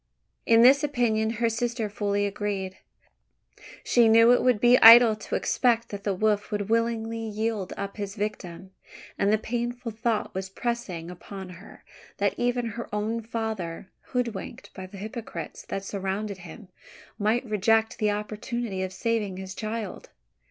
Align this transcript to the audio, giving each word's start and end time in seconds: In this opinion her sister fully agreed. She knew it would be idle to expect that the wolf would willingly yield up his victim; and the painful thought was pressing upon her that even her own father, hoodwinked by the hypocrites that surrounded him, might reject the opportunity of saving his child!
In 0.47 0.63
this 0.63 0.83
opinion 0.83 1.29
her 1.37 1.47
sister 1.47 1.87
fully 1.87 2.25
agreed. 2.25 2.77
She 3.83 4.07
knew 4.09 4.31
it 4.31 4.41
would 4.41 4.59
be 4.59 4.79
idle 4.81 5.15
to 5.17 5.35
expect 5.35 5.89
that 5.89 6.03
the 6.05 6.15
wolf 6.15 6.49
would 6.49 6.69
willingly 6.69 7.19
yield 7.19 7.71
up 7.77 7.97
his 7.97 8.15
victim; 8.15 8.71
and 9.19 9.31
the 9.31 9.37
painful 9.37 9.91
thought 9.91 10.33
was 10.33 10.49
pressing 10.49 11.11
upon 11.11 11.49
her 11.49 11.83
that 12.17 12.33
even 12.35 12.65
her 12.69 12.89
own 12.91 13.21
father, 13.21 13.91
hoodwinked 14.05 14.73
by 14.73 14.87
the 14.87 14.97
hypocrites 14.97 15.67
that 15.67 15.83
surrounded 15.85 16.39
him, 16.39 16.69
might 17.19 17.45
reject 17.45 17.99
the 17.99 18.09
opportunity 18.09 18.81
of 18.81 18.91
saving 18.93 19.37
his 19.37 19.53
child! 19.53 20.09